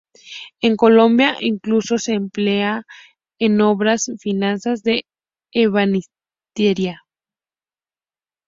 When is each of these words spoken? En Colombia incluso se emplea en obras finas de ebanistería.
En 0.61 0.77
Colombia 0.77 1.37
incluso 1.41 1.99
se 1.99 2.13
emplea 2.13 2.85
en 3.37 3.61
obras 3.61 4.09
finas 4.19 4.63
de 4.81 5.05
ebanistería. 5.53 7.03